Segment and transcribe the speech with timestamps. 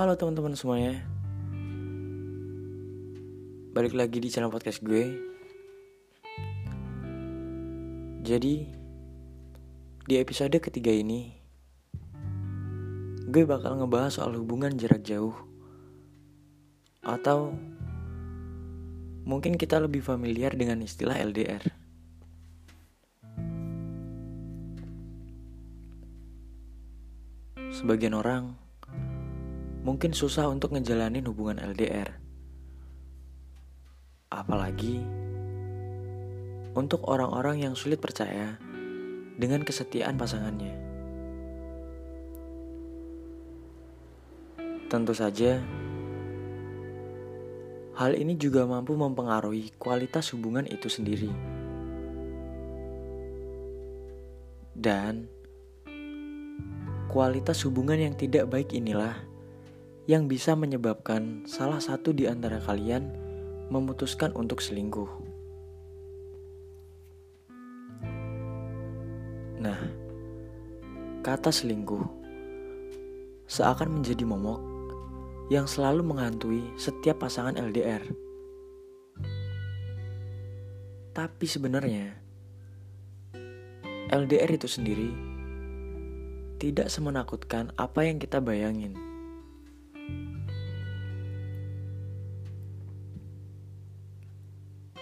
[0.00, 0.96] Halo teman-teman semuanya.
[3.76, 5.12] Balik lagi di channel podcast gue.
[8.24, 8.64] Jadi
[10.08, 11.36] Di episode ketiga ini
[13.28, 15.36] Gue bakal ngebahas soal hubungan jarak jauh.
[17.04, 17.60] Atau
[19.28, 21.60] Mungkin kita lebih familiar dengan istilah LDR
[27.68, 28.69] Sebagian orang
[29.80, 32.20] mungkin susah untuk ngejalanin hubungan LDR.
[34.28, 35.00] Apalagi
[36.76, 38.60] untuk orang-orang yang sulit percaya
[39.40, 40.74] dengan kesetiaan pasangannya.
[44.90, 45.62] Tentu saja,
[47.94, 51.30] hal ini juga mampu mempengaruhi kualitas hubungan itu sendiri.
[54.74, 55.30] Dan
[57.10, 59.29] kualitas hubungan yang tidak baik inilah
[60.08, 63.12] yang bisa menyebabkan salah satu di antara kalian
[63.68, 65.08] memutuskan untuk selingkuh.
[69.60, 69.80] Nah,
[71.20, 72.04] kata selingkuh
[73.50, 74.62] seakan menjadi momok
[75.50, 78.00] yang selalu menghantui setiap pasangan LDR.
[81.10, 82.14] Tapi sebenarnya,
[84.14, 85.10] LDR itu sendiri
[86.62, 89.09] tidak semenakutkan apa yang kita bayangin.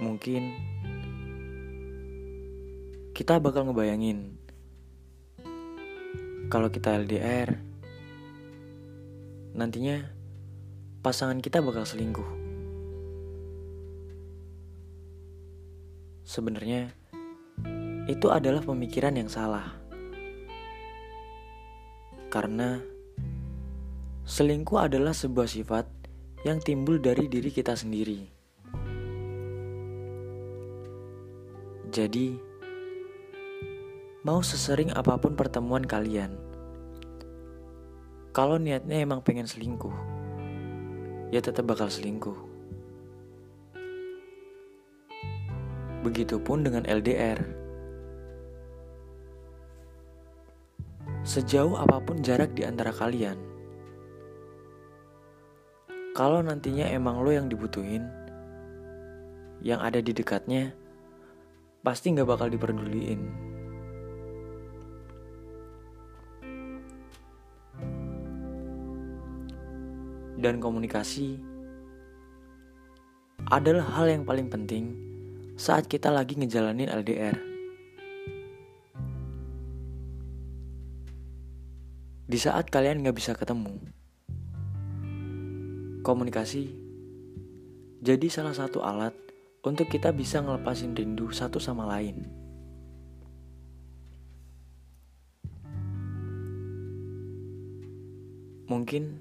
[0.00, 0.56] Mungkin
[3.12, 4.40] kita bakal ngebayangin
[6.48, 7.70] kalau kita LDR
[9.54, 10.20] nantinya
[11.00, 12.26] pasangan kita bakal selingkuh.
[16.24, 16.94] Sebenarnya
[18.06, 19.74] itu adalah pemikiran yang salah.
[22.30, 22.78] Karena
[24.24, 25.86] selingkuh adalah sebuah sifat
[26.44, 28.28] yang timbul dari diri kita sendiri.
[31.90, 32.38] Jadi,
[34.22, 36.38] mau sesering apa pun pertemuan kalian,
[38.30, 39.90] kalau niatnya emang pengen selingkuh,
[41.34, 42.38] ya tetap bakal selingkuh.
[46.06, 47.42] Begitupun dengan LDR.
[51.26, 53.36] Sejauh apa pun jarak di antara kalian,
[56.10, 58.02] kalau nantinya emang lo yang dibutuhin,
[59.62, 60.74] yang ada di dekatnya,
[61.86, 63.20] pasti nggak bakal diperduliin.
[70.40, 71.36] Dan komunikasi
[73.52, 74.96] adalah hal yang paling penting
[75.60, 77.36] saat kita lagi ngejalanin LDR.
[82.30, 83.99] Di saat kalian nggak bisa ketemu,
[86.00, 86.90] komunikasi
[88.00, 89.12] jadi salah satu alat
[89.60, 92.24] untuk kita bisa ngelepasin rindu satu sama lain.
[98.64, 99.20] Mungkin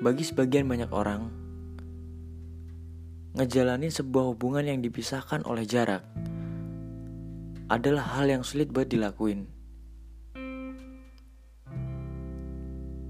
[0.00, 1.28] bagi sebagian banyak orang,
[3.36, 6.00] ngejalanin sebuah hubungan yang dipisahkan oleh jarak
[7.68, 9.44] adalah hal yang sulit buat dilakuin.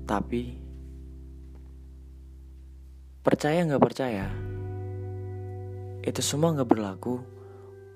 [0.08, 0.67] Tapi,
[3.28, 4.25] percaya nggak percaya,
[6.00, 7.21] itu semua nggak berlaku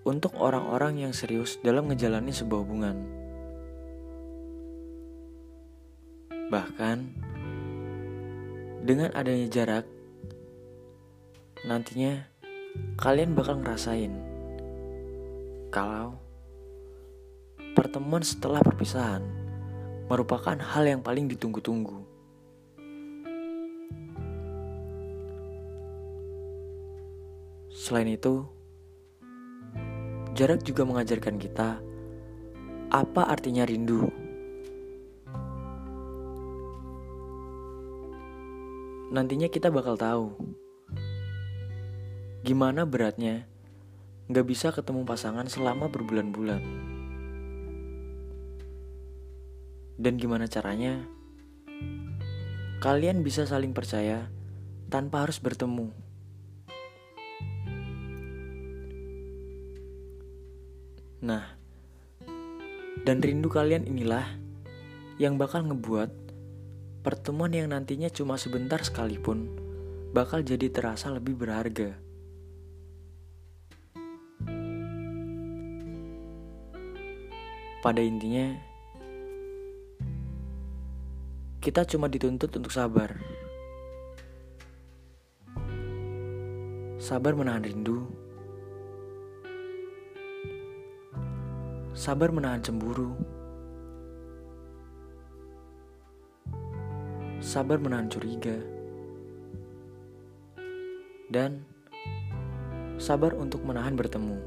[0.04, 2.97] untuk orang-orang yang serius dalam ngejalani sebuah hubungan.
[6.53, 6.98] Bahkan,
[8.84, 9.88] dengan adanya jarak,
[11.64, 12.28] nantinya
[13.00, 14.12] kalian bakal ngerasain
[15.72, 16.20] kalau
[17.72, 19.25] pertemuan setelah perpisahan
[20.12, 22.11] merupakan hal yang paling ditunggu-tunggu.
[27.82, 28.47] Selain itu,
[30.38, 31.82] jarak juga mengajarkan kita
[32.94, 34.06] apa artinya rindu.
[39.11, 40.31] Nantinya kita bakal tahu
[42.46, 43.50] gimana beratnya
[44.31, 46.62] gak bisa ketemu pasangan selama berbulan-bulan.
[49.99, 51.02] Dan gimana caranya
[52.78, 54.31] kalian bisa saling percaya
[54.87, 56.12] tanpa harus bertemu.
[61.22, 61.46] Nah,
[63.06, 64.26] dan rindu kalian inilah
[65.22, 66.10] yang bakal ngebuat
[67.06, 69.46] pertemuan yang nantinya cuma sebentar sekalipun
[70.10, 71.94] bakal jadi terasa lebih berharga.
[77.82, 78.58] Pada intinya,
[81.62, 83.18] kita cuma dituntut untuk sabar.
[86.98, 88.21] Sabar menahan rindu.
[91.92, 93.12] Sabar menahan cemburu.
[97.36, 98.56] Sabar menahan curiga.
[101.28, 101.68] Dan
[102.96, 104.40] sabar untuk menahan bertemu.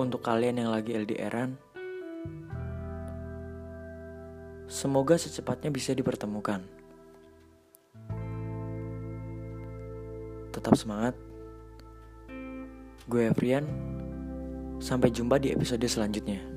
[0.00, 1.60] Untuk kalian yang lagi LDRan,
[4.64, 6.85] semoga secepatnya bisa dipertemukan.
[10.56, 11.12] Tetap semangat.
[13.04, 13.68] Gue Afrian.
[14.80, 16.55] Sampai jumpa di episode selanjutnya.